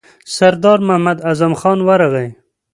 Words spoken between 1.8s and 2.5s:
ورغی.